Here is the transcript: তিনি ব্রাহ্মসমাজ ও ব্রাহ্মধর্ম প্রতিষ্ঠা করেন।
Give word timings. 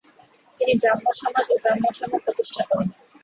তিনি 0.57 0.73
ব্রাহ্মসমাজ 0.81 1.45
ও 1.51 1.55
ব্রাহ্মধর্ম 1.63 2.13
প্রতিষ্ঠা 2.25 2.63
করেন। 2.69 2.87